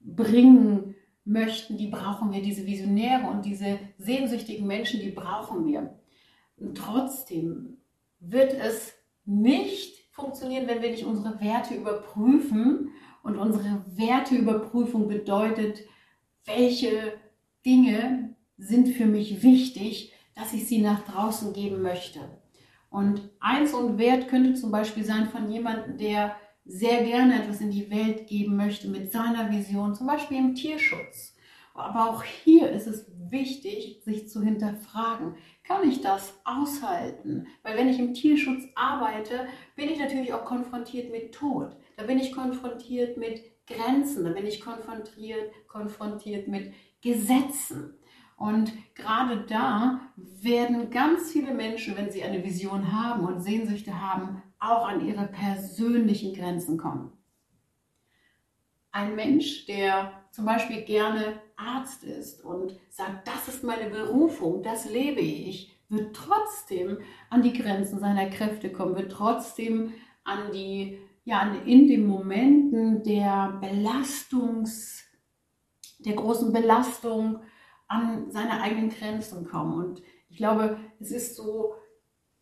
bringen 0.00 0.96
möchten, 1.24 1.76
die 1.76 1.86
brauchen 1.86 2.32
wir, 2.32 2.42
diese 2.42 2.66
Visionäre 2.66 3.30
und 3.30 3.44
diese 3.44 3.78
sehnsüchtigen 3.98 4.66
Menschen, 4.66 5.00
die 5.00 5.10
brauchen 5.10 5.64
wir. 5.66 5.96
Und 6.56 6.76
trotzdem 6.76 7.78
wird 8.18 8.52
es 8.54 8.94
nicht 9.24 10.08
funktionieren, 10.10 10.66
wenn 10.66 10.82
wir 10.82 10.90
nicht 10.90 11.04
unsere 11.04 11.40
Werte 11.40 11.74
überprüfen. 11.74 12.90
Und 13.22 13.36
unsere 13.36 13.84
Werteüberprüfung 13.94 15.06
bedeutet, 15.06 15.84
welche 16.44 17.12
Dinge 17.64 18.34
sind 18.58 18.88
für 18.88 19.06
mich 19.06 19.44
wichtig, 19.44 20.12
dass 20.34 20.52
ich 20.52 20.66
sie 20.66 20.78
nach 20.78 21.04
draußen 21.04 21.52
geben 21.52 21.82
möchte. 21.82 22.18
Und 22.92 23.30
eins 23.40 23.72
und 23.72 23.98
Wert 23.98 24.28
könnte 24.28 24.54
zum 24.54 24.70
Beispiel 24.70 25.02
sein 25.02 25.26
von 25.28 25.50
jemandem, 25.50 25.96
der 25.96 26.36
sehr 26.64 27.02
gerne 27.02 27.42
etwas 27.42 27.60
in 27.60 27.70
die 27.70 27.90
Welt 27.90 28.26
geben 28.26 28.54
möchte 28.56 28.86
mit 28.86 29.10
seiner 29.10 29.50
Vision, 29.50 29.94
zum 29.94 30.06
Beispiel 30.06 30.36
im 30.36 30.54
Tierschutz. 30.54 31.34
Aber 31.74 32.10
auch 32.10 32.22
hier 32.22 32.70
ist 32.70 32.86
es 32.86 33.10
wichtig, 33.30 34.02
sich 34.04 34.28
zu 34.28 34.42
hinterfragen, 34.42 35.36
kann 35.64 35.88
ich 35.88 36.02
das 36.02 36.34
aushalten? 36.44 37.46
Weil 37.62 37.78
wenn 37.78 37.88
ich 37.88 37.98
im 37.98 38.12
Tierschutz 38.12 38.64
arbeite, 38.74 39.46
bin 39.74 39.88
ich 39.88 39.98
natürlich 39.98 40.34
auch 40.34 40.44
konfrontiert 40.44 41.10
mit 41.10 41.32
Tod. 41.32 41.74
Da 41.96 42.04
bin 42.04 42.18
ich 42.18 42.32
konfrontiert 42.32 43.16
mit 43.16 43.40
Grenzen, 43.66 44.24
da 44.24 44.30
bin 44.30 44.46
ich 44.46 44.60
konfrontiert, 44.60 45.50
konfrontiert 45.66 46.46
mit 46.46 46.74
Gesetzen. 47.00 47.94
Und 48.42 48.72
gerade 48.96 49.44
da 49.48 50.00
werden 50.16 50.90
ganz 50.90 51.30
viele 51.30 51.54
Menschen, 51.54 51.96
wenn 51.96 52.10
sie 52.10 52.24
eine 52.24 52.42
Vision 52.42 52.92
haben 52.92 53.24
und 53.24 53.40
Sehnsüchte 53.40 54.00
haben, 54.00 54.42
auch 54.58 54.88
an 54.88 55.06
ihre 55.06 55.28
persönlichen 55.28 56.34
Grenzen 56.34 56.76
kommen. 56.76 57.12
Ein 58.90 59.14
Mensch, 59.14 59.66
der 59.66 60.24
zum 60.32 60.44
Beispiel 60.44 60.82
gerne 60.82 61.40
Arzt 61.54 62.02
ist 62.02 62.44
und 62.44 62.76
sagt, 62.90 63.28
das 63.28 63.46
ist 63.46 63.62
meine 63.62 63.88
Berufung, 63.88 64.64
das 64.64 64.90
lebe 64.90 65.20
ich, 65.20 65.78
wird 65.88 66.16
trotzdem 66.16 66.98
an 67.30 67.42
die 67.42 67.52
Grenzen 67.52 68.00
seiner 68.00 68.28
Kräfte 68.28 68.72
kommen, 68.72 68.96
wird 68.96 69.12
trotzdem 69.12 69.92
an 70.24 70.50
die, 70.52 70.98
ja, 71.24 71.42
in 71.64 71.86
den 71.86 72.08
Momenten 72.08 73.04
der 73.04 73.60
Belastungs, 73.60 75.04
der 76.00 76.14
großen 76.14 76.52
Belastung, 76.52 77.38
an 77.92 78.30
seine 78.30 78.62
eigenen 78.62 78.88
Grenzen 78.88 79.46
kommen. 79.46 79.74
Und 79.74 80.02
ich 80.30 80.38
glaube, 80.38 80.78
es 80.98 81.10
ist 81.10 81.36
so 81.36 81.74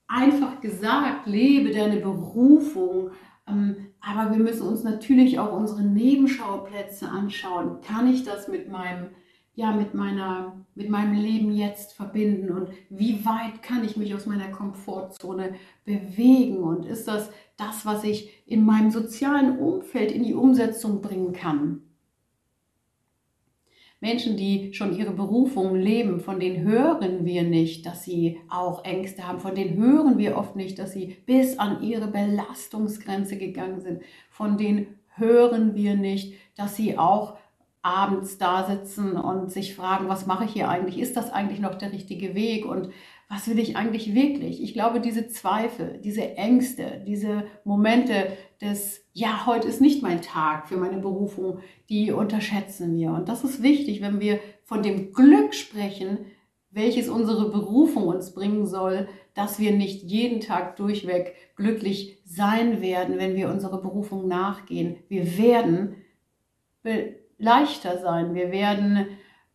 einfach 0.06 0.60
gesagt, 0.60 1.26
lebe 1.26 1.72
deine 1.72 1.96
Berufung. 1.96 3.10
Ähm, 3.48 3.88
aber 4.00 4.30
wir 4.30 4.42
müssen 4.42 4.66
uns 4.66 4.84
natürlich 4.84 5.38
auch 5.38 5.52
unsere 5.52 5.82
Nebenschauplätze 5.82 7.08
anschauen. 7.08 7.80
Kann 7.80 8.12
ich 8.12 8.22
das 8.24 8.46
mit 8.46 8.70
meinem, 8.70 9.08
ja, 9.54 9.72
mit 9.72 9.92
meiner, 9.92 10.56
mit 10.76 10.88
meinem 10.88 11.14
Leben 11.14 11.52
jetzt 11.52 11.94
verbinden? 11.94 12.50
Und 12.52 12.68
wie 12.88 13.24
weit 13.24 13.62
kann 13.62 13.84
ich 13.84 13.96
mich 13.96 14.14
aus 14.14 14.26
meiner 14.26 14.50
Komfortzone 14.52 15.54
bewegen? 15.84 16.58
Und 16.58 16.86
ist 16.86 17.08
das 17.08 17.30
das, 17.56 17.84
was 17.84 18.04
ich 18.04 18.44
in 18.46 18.64
meinem 18.64 18.90
sozialen 18.90 19.58
Umfeld 19.58 20.12
in 20.12 20.22
die 20.22 20.34
Umsetzung 20.34 21.02
bringen 21.02 21.32
kann? 21.32 21.82
Menschen, 24.00 24.38
die 24.38 24.72
schon 24.72 24.96
ihre 24.96 25.12
Berufung 25.12 25.74
leben, 25.74 26.20
von 26.20 26.40
denen 26.40 26.64
hören 26.64 27.26
wir 27.26 27.42
nicht, 27.42 27.84
dass 27.84 28.02
sie 28.02 28.38
auch 28.48 28.82
Ängste 28.84 29.28
haben. 29.28 29.40
Von 29.40 29.54
denen 29.54 29.76
hören 29.76 30.16
wir 30.16 30.38
oft 30.38 30.56
nicht, 30.56 30.78
dass 30.78 30.94
sie 30.94 31.18
bis 31.26 31.58
an 31.58 31.82
ihre 31.82 32.08
Belastungsgrenze 32.08 33.36
gegangen 33.36 33.80
sind. 33.80 34.02
Von 34.30 34.56
denen 34.56 34.98
hören 35.16 35.74
wir 35.74 35.96
nicht, 35.96 36.34
dass 36.56 36.76
sie 36.76 36.96
auch 36.96 37.36
abends 37.82 38.38
da 38.38 38.66
sitzen 38.68 39.16
und 39.16 39.50
sich 39.50 39.74
fragen, 39.74 40.08
was 40.08 40.26
mache 40.26 40.44
ich 40.44 40.52
hier 40.52 40.68
eigentlich? 40.68 40.98
Ist 40.98 41.16
das 41.16 41.32
eigentlich 41.32 41.60
noch 41.60 41.74
der 41.74 41.92
richtige 41.92 42.34
Weg? 42.34 42.66
Und 42.66 42.90
was 43.28 43.48
will 43.48 43.58
ich 43.58 43.76
eigentlich 43.76 44.14
wirklich? 44.14 44.62
Ich 44.62 44.74
glaube, 44.74 45.00
diese 45.00 45.28
Zweifel, 45.28 45.98
diese 46.02 46.36
Ängste, 46.36 47.02
diese 47.06 47.44
Momente 47.64 48.36
des, 48.60 49.06
ja, 49.12 49.46
heute 49.46 49.68
ist 49.68 49.80
nicht 49.80 50.02
mein 50.02 50.20
Tag 50.20 50.68
für 50.68 50.76
meine 50.76 50.98
Berufung, 50.98 51.60
die 51.88 52.12
unterschätzen 52.12 52.96
wir. 52.96 53.10
Und 53.12 53.28
das 53.28 53.44
ist 53.44 53.62
wichtig, 53.62 54.02
wenn 54.02 54.20
wir 54.20 54.40
von 54.64 54.82
dem 54.82 55.12
Glück 55.12 55.54
sprechen, 55.54 56.18
welches 56.70 57.08
unsere 57.08 57.50
Berufung 57.50 58.08
uns 58.08 58.34
bringen 58.34 58.66
soll, 58.66 59.08
dass 59.34 59.58
wir 59.58 59.72
nicht 59.72 60.02
jeden 60.02 60.40
Tag 60.40 60.76
durchweg 60.76 61.34
glücklich 61.56 62.18
sein 62.24 62.80
werden, 62.80 63.18
wenn 63.18 63.36
wir 63.36 63.48
unserer 63.48 63.80
Berufung 63.80 64.28
nachgehen. 64.28 64.96
Wir 65.08 65.38
werden 65.38 65.96
leichter 67.40 67.98
sein, 67.98 68.34
wir 68.34 68.52
werden 68.52 69.06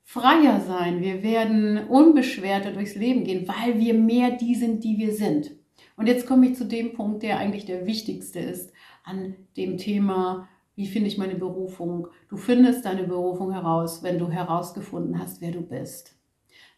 freier 0.04 0.60
sein, 0.62 1.02
wir 1.02 1.24
werden 1.24 1.88
unbeschwerter 1.88 2.72
durchs 2.72 2.96
Leben 2.96 3.24
gehen, 3.24 3.48
weil 3.48 3.80
wir 3.80 3.94
mehr 3.94 4.32
die 4.32 4.56
sind, 4.56 4.84
die 4.84 4.98
wir 4.98 5.14
sind. 5.14 5.52
Und 5.98 6.08
jetzt 6.08 6.28
komme 6.28 6.48
ich 6.48 6.58
zu 6.58 6.66
dem 6.66 6.94
Punkt, 6.94 7.24
der 7.24 7.40
eigentlich 7.40 7.66
der 7.66 7.86
wichtigste 7.86 8.40
ist 8.40 8.74
an 9.04 9.36
dem 9.56 9.78
Thema, 9.78 10.48
wie 10.76 10.88
finde 10.88 11.08
ich 11.08 11.18
meine 11.18 11.36
Berufung? 11.36 12.10
Du 12.28 12.36
findest 12.36 12.86
deine 12.86 13.04
Berufung 13.04 13.54
heraus, 13.54 14.04
wenn 14.04 14.20
du 14.20 14.30
herausgefunden 14.30 15.20
hast, 15.20 15.42
wer 15.42 15.52
du 15.52 15.62
bist. 15.62 16.16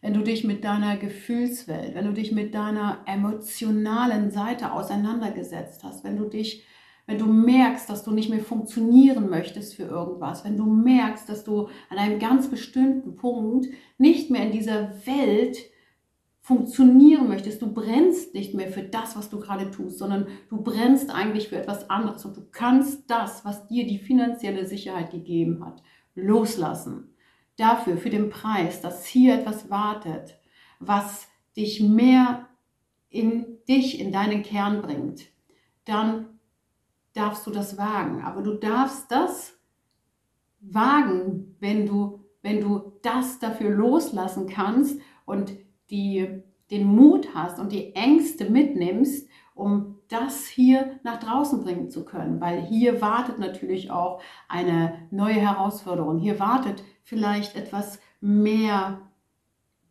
Wenn 0.00 0.14
du 0.14 0.22
dich 0.22 0.44
mit 0.44 0.62
deiner 0.62 0.96
Gefühlswelt, 0.96 1.96
wenn 1.96 2.04
du 2.04 2.12
dich 2.12 2.30
mit 2.30 2.54
deiner 2.54 3.00
emotionalen 3.06 4.30
Seite 4.30 4.72
auseinandergesetzt 4.72 5.82
hast, 5.82 6.04
wenn 6.04 6.16
du 6.16 6.26
dich 6.26 6.64
wenn 7.08 7.18
du 7.18 7.24
merkst, 7.24 7.88
dass 7.88 8.04
du 8.04 8.10
nicht 8.10 8.28
mehr 8.28 8.44
funktionieren 8.44 9.30
möchtest 9.30 9.74
für 9.74 9.84
irgendwas, 9.84 10.44
wenn 10.44 10.58
du 10.58 10.66
merkst, 10.66 11.26
dass 11.26 11.42
du 11.42 11.68
an 11.88 11.96
einem 11.96 12.18
ganz 12.18 12.50
bestimmten 12.50 13.16
Punkt 13.16 13.66
nicht 13.96 14.30
mehr 14.30 14.42
in 14.42 14.52
dieser 14.52 14.90
Welt 15.06 15.56
funktionieren 16.42 17.26
möchtest, 17.26 17.62
du 17.62 17.72
brennst 17.72 18.34
nicht 18.34 18.52
mehr 18.52 18.70
für 18.70 18.82
das, 18.82 19.16
was 19.16 19.30
du 19.30 19.40
gerade 19.40 19.70
tust, 19.70 19.96
sondern 19.96 20.26
du 20.50 20.60
brennst 20.60 21.10
eigentlich 21.10 21.48
für 21.48 21.56
etwas 21.56 21.88
anderes 21.88 22.26
und 22.26 22.36
du 22.36 22.42
kannst 22.52 23.10
das, 23.10 23.42
was 23.42 23.66
dir 23.68 23.86
die 23.86 23.98
finanzielle 23.98 24.66
Sicherheit 24.66 25.10
gegeben 25.10 25.64
hat, 25.64 25.82
loslassen. 26.14 27.14
Dafür, 27.56 27.96
für 27.96 28.10
den 28.10 28.28
Preis, 28.28 28.82
dass 28.82 29.06
hier 29.06 29.34
etwas 29.34 29.70
wartet, 29.70 30.38
was 30.78 31.26
dich 31.56 31.80
mehr 31.80 32.50
in 33.08 33.46
dich, 33.66 33.98
in 33.98 34.12
deinen 34.12 34.42
Kern 34.42 34.82
bringt, 34.82 35.28
dann 35.86 36.37
darfst 37.18 37.46
du 37.46 37.50
das 37.50 37.76
wagen. 37.76 38.22
Aber 38.22 38.42
du 38.42 38.54
darfst 38.54 39.10
das 39.10 39.58
wagen, 40.60 41.56
wenn 41.60 41.86
du, 41.86 42.24
wenn 42.42 42.60
du 42.60 42.92
das 43.02 43.38
dafür 43.38 43.70
loslassen 43.70 44.48
kannst 44.48 45.00
und 45.24 45.52
die, 45.90 46.42
den 46.70 46.86
Mut 46.86 47.34
hast 47.34 47.58
und 47.58 47.72
die 47.72 47.94
Ängste 47.94 48.50
mitnimmst, 48.50 49.28
um 49.54 49.96
das 50.08 50.46
hier 50.46 50.98
nach 51.02 51.18
draußen 51.18 51.62
bringen 51.62 51.90
zu 51.90 52.04
können. 52.04 52.40
Weil 52.40 52.62
hier 52.62 53.00
wartet 53.00 53.38
natürlich 53.38 53.90
auch 53.90 54.20
eine 54.48 55.08
neue 55.10 55.34
Herausforderung. 55.34 56.18
Hier 56.18 56.38
wartet 56.38 56.82
vielleicht 57.02 57.56
etwas 57.56 57.98
mehr 58.20 59.07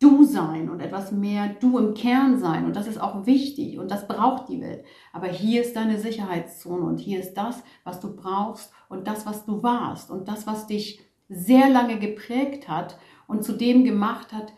du 0.00 0.24
sein 0.24 0.70
und 0.70 0.80
etwas 0.80 1.12
mehr 1.12 1.48
du 1.60 1.78
im 1.78 1.94
Kern 1.94 2.38
sein. 2.38 2.64
Und 2.64 2.76
das 2.76 2.86
ist 2.86 3.00
auch 3.00 3.26
wichtig 3.26 3.78
und 3.78 3.90
das 3.90 4.06
braucht 4.06 4.48
die 4.48 4.60
Welt. 4.60 4.84
Aber 5.12 5.26
hier 5.26 5.62
ist 5.62 5.74
deine 5.74 5.98
Sicherheitszone 5.98 6.84
und 6.84 6.98
hier 6.98 7.20
ist 7.20 7.34
das, 7.34 7.62
was 7.84 8.00
du 8.00 8.14
brauchst 8.14 8.72
und 8.88 9.06
das, 9.06 9.26
was 9.26 9.44
du 9.44 9.62
warst 9.62 10.10
und 10.10 10.28
das, 10.28 10.46
was 10.46 10.66
dich 10.66 11.00
sehr 11.28 11.68
lange 11.68 11.98
geprägt 11.98 12.68
hat 12.68 12.98
und 13.26 13.44
zu 13.44 13.52
dem 13.52 13.84
gemacht 13.84 14.32
hat, 14.32 14.52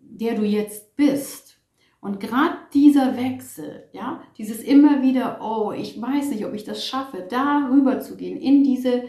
der 0.00 0.34
du 0.34 0.44
jetzt 0.44 0.96
bist. 0.96 1.56
Und 2.00 2.20
gerade 2.20 2.54
dieser 2.72 3.16
Wechsel, 3.16 3.88
ja, 3.92 4.20
dieses 4.38 4.62
immer 4.62 5.02
wieder, 5.02 5.40
oh, 5.42 5.72
ich 5.72 6.00
weiß 6.00 6.30
nicht, 6.30 6.46
ob 6.46 6.54
ich 6.54 6.62
das 6.62 6.86
schaffe, 6.86 7.26
da 7.28 7.68
rüber 7.72 8.00
zu 8.00 8.16
gehen, 8.16 8.36
in 8.36 8.62
diese 8.62 9.04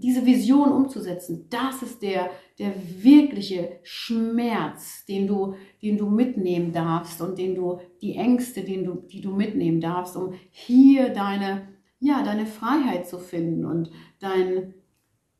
diese 0.00 0.24
Vision 0.26 0.72
umzusetzen, 0.72 1.46
das 1.50 1.82
ist 1.82 2.02
der, 2.02 2.30
der 2.58 2.72
wirkliche 3.02 3.80
Schmerz, 3.82 5.04
den 5.06 5.26
du, 5.26 5.54
den 5.82 5.98
du 5.98 6.08
mitnehmen 6.08 6.72
darfst 6.72 7.20
und 7.20 7.38
den 7.38 7.54
du, 7.54 7.80
die 8.00 8.16
Ängste, 8.16 8.62
den 8.62 8.84
du, 8.84 8.94
die 8.94 9.20
du 9.20 9.32
mitnehmen 9.32 9.80
darfst, 9.80 10.16
um 10.16 10.34
hier 10.50 11.10
deine, 11.10 11.68
ja, 12.00 12.22
deine 12.22 12.46
Freiheit 12.46 13.08
zu 13.08 13.18
finden 13.18 13.64
und 13.64 13.90
dein, 14.20 14.74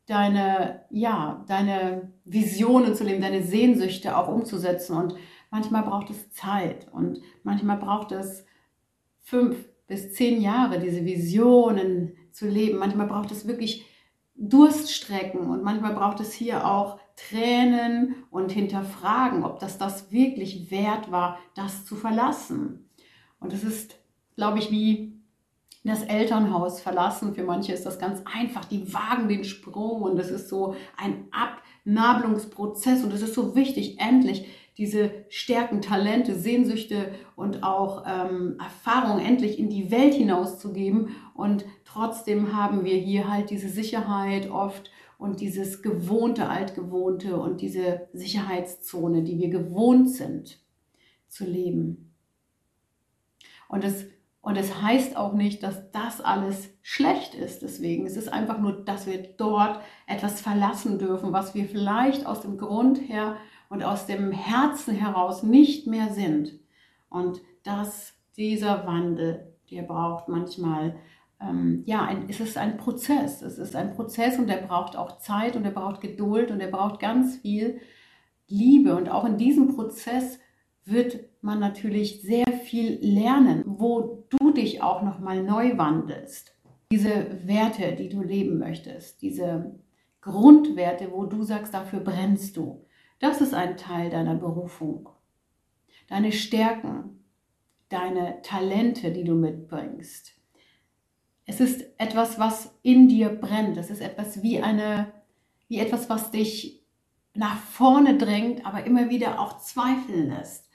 deine, 0.05 0.81
ja, 0.89 1.43
deine 1.47 2.11
Visionen 2.25 2.95
zu 2.95 3.03
leben, 3.03 3.21
deine 3.21 3.43
Sehnsüchte 3.43 4.17
auch 4.17 4.27
umzusetzen. 4.27 4.97
Und 4.97 5.15
manchmal 5.51 5.83
braucht 5.83 6.09
es 6.09 6.31
Zeit 6.31 6.87
und 6.91 7.21
manchmal 7.43 7.77
braucht 7.77 8.11
es 8.11 8.45
fünf 9.19 9.57
bis 9.87 10.13
zehn 10.13 10.41
Jahre, 10.41 10.79
diese 10.79 11.05
Visionen 11.05 12.13
zu 12.31 12.47
leben. 12.47 12.77
Manchmal 12.77 13.07
braucht 13.07 13.31
es 13.31 13.47
wirklich 13.47 13.85
Durststrecken 14.37 15.49
und 15.49 15.63
manchmal 15.63 15.93
braucht 15.93 16.19
es 16.19 16.31
hier 16.33 16.65
auch 16.65 16.99
Tränen 17.15 18.15
und 18.29 18.51
hinterfragen, 18.51 19.43
ob 19.43 19.59
das 19.59 19.77
das 19.77 20.11
wirklich 20.11 20.69
wert 20.69 21.11
war, 21.11 21.39
das 21.55 21.85
zu 21.85 21.95
verlassen. 21.95 22.89
Und 23.39 23.53
es 23.53 23.63
ist 23.63 23.97
glaube 24.37 24.59
ich, 24.59 24.71
wie 24.71 25.13
das 25.83 26.03
Elternhaus 26.03 26.79
verlassen. 26.79 27.33
Für 27.33 27.43
manche 27.43 27.73
ist 27.73 27.85
das 27.85 27.99
ganz 27.99 28.21
einfach. 28.25 28.65
Die 28.65 28.93
wagen 28.93 29.27
den 29.27 29.43
Sprung 29.43 30.01
und 30.03 30.17
es 30.17 30.29
ist 30.29 30.47
so 30.47 30.75
ein 30.95 31.27
Abnabelungsprozess 31.31 33.03
und 33.03 33.11
es 33.13 33.21
ist 33.21 33.33
so 33.33 33.55
wichtig, 33.55 33.99
endlich 33.99 34.47
diese 34.77 35.11
Stärken, 35.29 35.81
Talente, 35.81 36.35
Sehnsüchte 36.35 37.11
und 37.35 37.63
auch 37.63 38.05
ähm, 38.07 38.57
Erfahrungen 38.59 39.25
endlich 39.25 39.57
in 39.57 39.69
die 39.69 39.89
Welt 39.89 40.13
hinauszugeben. 40.13 41.15
Und 41.33 41.65
trotzdem 41.83 42.55
haben 42.55 42.85
wir 42.85 42.95
hier 42.95 43.29
halt 43.29 43.49
diese 43.49 43.69
Sicherheit 43.69 44.51
oft 44.51 44.91
und 45.17 45.41
dieses 45.41 45.81
gewohnte, 45.81 46.47
altgewohnte 46.47 47.39
und 47.39 47.61
diese 47.61 48.07
Sicherheitszone, 48.13 49.23
die 49.23 49.39
wir 49.39 49.49
gewohnt 49.49 50.11
sind 50.11 50.59
zu 51.27 51.43
leben. 51.43 52.13
Und 53.67 53.83
es, 53.83 54.05
und 54.41 54.57
es 54.57 54.81
heißt 54.81 55.17
auch 55.17 55.33
nicht, 55.33 55.63
dass 55.63 55.91
das 55.91 56.21
alles 56.21 56.69
schlecht 56.83 57.33
ist. 57.33 57.63
Deswegen 57.63 58.05
es 58.05 58.15
ist 58.15 58.31
einfach 58.31 58.59
nur, 58.59 58.85
dass 58.85 59.07
wir 59.07 59.21
dort 59.37 59.81
etwas 60.05 60.39
verlassen 60.39 60.99
dürfen, 60.99 61.33
was 61.33 61.55
wir 61.55 61.65
vielleicht 61.65 62.25
aus 62.27 62.41
dem 62.41 62.57
Grund 62.57 63.09
her 63.09 63.37
und 63.69 63.83
aus 63.83 64.05
dem 64.05 64.31
Herzen 64.31 64.95
heraus 64.95 65.43
nicht 65.43 65.87
mehr 65.87 66.09
sind. 66.09 66.59
Und 67.09 67.41
dass 67.63 68.13
dieser 68.35 68.85
Wandel, 68.85 69.53
der 69.71 69.83
braucht 69.83 70.29
manchmal, 70.29 70.95
ähm, 71.41 71.83
ja, 71.85 72.03
ein, 72.03 72.29
es 72.29 72.39
ist 72.39 72.57
ein 72.57 72.77
Prozess. 72.77 73.41
Es 73.41 73.57
ist 73.57 73.75
ein 73.75 73.93
Prozess 73.93 74.37
und 74.37 74.47
der 74.47 74.57
braucht 74.57 74.95
auch 74.95 75.19
Zeit 75.19 75.55
und 75.55 75.63
der 75.63 75.71
braucht 75.71 76.01
Geduld 76.01 76.51
und 76.51 76.59
der 76.59 76.67
braucht 76.67 76.99
ganz 76.99 77.37
viel 77.37 77.79
Liebe. 78.47 78.95
Und 78.95 79.09
auch 79.09 79.25
in 79.25 79.37
diesem 79.37 79.75
Prozess 79.75 80.39
wird 80.85 81.19
man 81.41 81.59
natürlich 81.59 82.21
sehr 82.21 82.47
viel 82.63 82.97
lernen, 83.01 83.63
wo 83.65 84.25
du 84.29 84.51
dich 84.51 84.81
auch 84.81 85.01
nochmal 85.01 85.43
neu 85.43 85.77
wandelst. 85.77 86.55
Diese 86.91 87.45
Werte, 87.45 87.95
die 87.95 88.07
du 88.07 88.21
leben 88.21 88.57
möchtest, 88.57 89.21
diese 89.21 89.75
Grundwerte, 90.21 91.11
wo 91.11 91.25
du 91.25 91.43
sagst, 91.43 91.73
dafür 91.73 91.99
brennst 91.99 92.55
du. 92.55 92.85
Das 93.19 93.41
ist 93.41 93.53
ein 93.53 93.77
Teil 93.77 94.09
deiner 94.09 94.35
Berufung. 94.35 95.09
Deine 96.07 96.31
Stärken, 96.31 97.23
deine 97.89 98.41
Talente, 98.43 99.11
die 99.11 99.23
du 99.23 99.33
mitbringst. 99.33 100.33
Es 101.45 101.59
ist 101.59 101.85
etwas, 101.97 102.39
was 102.39 102.77
in 102.83 103.07
dir 103.07 103.29
brennt. 103.29 103.77
Es 103.77 103.89
ist 103.89 104.01
etwas 104.01 104.43
wie 104.43 104.61
eine, 104.61 105.11
wie 105.67 105.79
etwas, 105.79 106.09
was 106.09 106.31
dich 106.31 106.85
nach 107.33 107.57
vorne 107.57 108.17
drängt, 108.17 108.65
aber 108.65 108.83
immer 108.85 109.09
wieder 109.09 109.39
auch 109.39 109.59
zweifeln 109.59 110.29
lässt. 110.29 110.69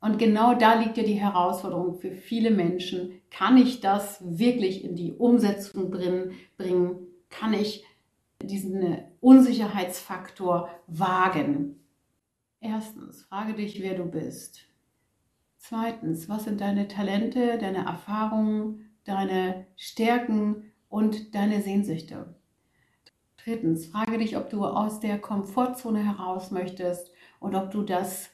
Und 0.00 0.18
genau 0.18 0.54
da 0.54 0.74
liegt 0.74 0.98
ja 0.98 1.02
die 1.02 1.14
Herausforderung 1.14 1.94
für 1.94 2.12
viele 2.12 2.50
Menschen. 2.50 3.22
Kann 3.30 3.56
ich 3.56 3.80
das 3.80 4.22
wirklich 4.22 4.84
in 4.84 4.96
die 4.96 5.14
Umsetzung 5.14 5.90
bringen? 5.90 7.06
Kann 7.30 7.54
ich 7.54 7.84
diesen 8.46 8.98
Unsicherheitsfaktor 9.20 10.70
wagen. 10.86 11.80
Erstens, 12.60 13.22
frage 13.22 13.54
dich, 13.54 13.82
wer 13.82 13.94
du 13.94 14.04
bist. 14.04 14.60
Zweitens, 15.58 16.28
was 16.28 16.44
sind 16.44 16.60
deine 16.60 16.88
Talente, 16.88 17.58
deine 17.58 17.86
Erfahrungen, 17.86 18.90
deine 19.04 19.66
Stärken 19.76 20.72
und 20.88 21.34
deine 21.34 21.62
Sehnsüchte? 21.62 22.34
Drittens, 23.36 23.86
frage 23.86 24.18
dich, 24.18 24.36
ob 24.36 24.48
du 24.48 24.64
aus 24.64 25.00
der 25.00 25.18
Komfortzone 25.18 26.02
heraus 26.04 26.50
möchtest 26.50 27.12
und 27.40 27.54
ob 27.54 27.70
du 27.70 27.82
das 27.82 28.30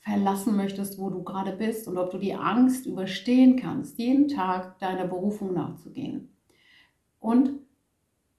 verlassen 0.00 0.56
möchtest, 0.56 0.98
wo 0.98 1.10
du 1.10 1.22
gerade 1.22 1.52
bist 1.52 1.86
und 1.86 1.96
ob 1.96 2.10
du 2.10 2.18
die 2.18 2.34
Angst 2.34 2.86
überstehen 2.86 3.56
kannst, 3.56 3.98
jeden 3.98 4.26
Tag 4.26 4.78
deiner 4.80 5.06
Berufung 5.06 5.54
nachzugehen. 5.54 6.36
Und 7.20 7.61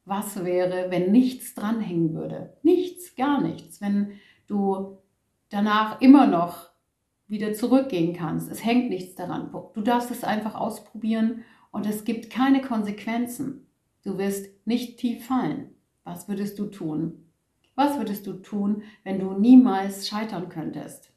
was 0.05 0.43
wäre, 0.43 0.87
wenn 0.89 1.11
nichts 1.11 1.55
dranhängen 1.55 2.13
würde? 2.13 2.57
Nichts, 2.63 3.15
gar 3.15 3.41
nichts. 3.41 3.81
Wenn 3.81 4.19
du 4.47 4.97
danach 5.49 6.01
immer 6.01 6.27
noch 6.27 6.69
wieder 7.27 7.53
zurückgehen 7.53 8.13
kannst. 8.13 8.51
Es 8.51 8.63
hängt 8.63 8.89
nichts 8.89 9.15
daran. 9.15 9.51
Du 9.73 9.81
darfst 9.81 10.11
es 10.11 10.23
einfach 10.23 10.55
ausprobieren 10.55 11.43
und 11.71 11.85
es 11.85 12.03
gibt 12.03 12.29
keine 12.29 12.61
Konsequenzen. 12.61 13.67
Du 14.03 14.17
wirst 14.17 14.49
nicht 14.67 14.99
tief 14.99 15.25
fallen. 15.25 15.69
Was 16.03 16.27
würdest 16.27 16.59
du 16.59 16.65
tun? 16.65 17.29
Was 17.75 17.97
würdest 17.97 18.27
du 18.27 18.33
tun, 18.33 18.83
wenn 19.03 19.19
du 19.19 19.33
niemals 19.33 20.07
scheitern 20.07 20.49
könntest? 20.49 21.11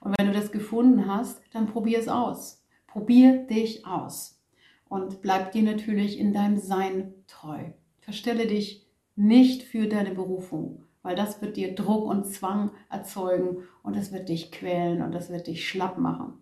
Und 0.00 0.18
wenn 0.18 0.26
du 0.26 0.32
das 0.32 0.50
gefunden 0.50 1.06
hast, 1.06 1.40
dann 1.52 1.68
probier 1.68 2.00
es 2.00 2.08
aus. 2.08 2.64
Probier 2.88 3.46
dich 3.46 3.86
aus 3.86 4.41
und 4.92 5.22
bleib 5.22 5.52
dir 5.52 5.62
natürlich 5.62 6.18
in 6.18 6.34
deinem 6.34 6.58
Sein 6.58 7.14
treu. 7.26 7.70
Verstelle 8.00 8.46
dich 8.46 8.86
nicht 9.16 9.62
für 9.62 9.88
deine 9.88 10.10
Berufung, 10.10 10.84
weil 11.00 11.16
das 11.16 11.40
wird 11.40 11.56
dir 11.56 11.74
Druck 11.74 12.04
und 12.04 12.26
Zwang 12.26 12.72
erzeugen 12.90 13.62
und 13.82 13.96
es 13.96 14.12
wird 14.12 14.28
dich 14.28 14.52
quälen 14.52 15.00
und 15.00 15.12
das 15.12 15.30
wird 15.30 15.46
dich 15.46 15.66
schlapp 15.66 15.96
machen. 15.96 16.34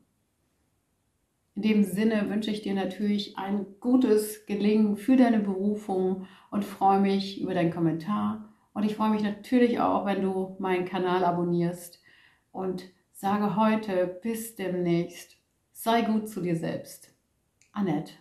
In 1.54 1.62
dem 1.62 1.84
Sinne 1.84 2.28
wünsche 2.28 2.50
ich 2.50 2.60
dir 2.60 2.74
natürlich 2.74 3.38
ein 3.38 3.66
gutes 3.78 4.46
Gelingen 4.46 4.96
für 4.96 5.14
deine 5.14 5.38
Berufung 5.38 6.26
und 6.50 6.64
freue 6.64 6.98
mich 6.98 7.40
über 7.40 7.54
deinen 7.54 7.72
Kommentar. 7.72 8.48
Und 8.74 8.82
ich 8.82 8.96
freue 8.96 9.10
mich 9.10 9.22
natürlich 9.22 9.78
auch, 9.78 10.06
wenn 10.06 10.22
du 10.22 10.56
meinen 10.58 10.86
Kanal 10.86 11.24
abonnierst 11.24 12.02
und 12.50 12.82
sage 13.12 13.54
heute 13.54 14.18
bis 14.24 14.56
demnächst, 14.56 15.36
sei 15.70 16.02
gut 16.02 16.28
zu 16.28 16.40
dir 16.40 16.56
selbst. 16.56 17.14
Annette. 17.70 18.14